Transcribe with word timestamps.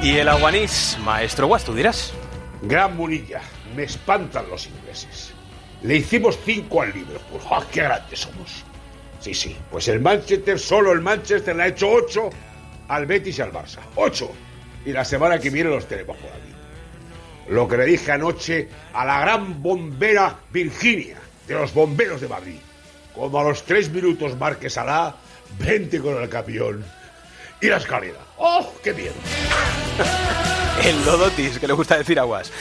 Y 0.00 0.16
el 0.16 0.28
aguanís, 0.28 0.96
maestro 1.04 1.48
Guas, 1.48 1.64
tú 1.64 1.74
dirás. 1.74 2.12
Gran 2.62 2.96
Munilla, 2.96 3.40
me 3.74 3.82
espantan 3.82 4.48
los 4.48 4.66
ingleses. 4.66 5.32
Le 5.82 5.96
hicimos 5.96 6.38
cinco 6.44 6.82
al 6.82 6.92
Liverpool. 6.92 7.40
¡Ah, 7.50 7.64
qué 7.70 7.82
grandes 7.82 8.20
somos! 8.20 8.64
Sí, 9.20 9.34
sí, 9.34 9.56
pues 9.70 9.88
el 9.88 10.00
Manchester, 10.00 10.56
solo 10.58 10.92
el 10.92 11.00
Manchester 11.00 11.56
le 11.56 11.64
ha 11.64 11.66
hecho 11.66 11.90
ocho 11.90 12.30
al 12.86 13.06
Betis 13.06 13.38
y 13.38 13.42
al 13.42 13.52
Barça. 13.52 13.80
¡Ocho! 13.96 14.30
Y 14.86 14.92
la 14.92 15.04
semana 15.04 15.40
que 15.40 15.50
viene 15.50 15.70
los 15.70 15.88
tenemos 15.88 16.16
por 16.16 16.30
aquí. 16.30 16.52
Lo 17.48 17.66
que 17.66 17.76
le 17.76 17.84
dije 17.84 18.12
anoche 18.12 18.68
a 18.92 19.04
la 19.04 19.20
gran 19.20 19.60
bombera 19.60 20.38
Virginia, 20.52 21.16
de 21.48 21.54
los 21.54 21.74
bomberos 21.74 22.20
de 22.20 22.28
Madrid. 22.28 22.58
Como 23.14 23.40
a 23.40 23.42
los 23.42 23.64
tres 23.64 23.90
minutos 23.90 24.38
marques 24.38 24.76
la 24.76 25.16
vente 25.58 25.98
con 25.98 26.22
el 26.22 26.28
camión 26.28 26.84
y 27.60 27.66
la 27.66 27.76
escalera. 27.76 28.20
¡Oh, 28.36 28.72
qué 28.82 28.92
miedo! 28.92 29.14
el 30.84 31.04
Lodotis, 31.04 31.58
que 31.58 31.66
le 31.66 31.72
gusta 31.72 31.98
decir 31.98 32.18
aguas. 32.18 32.52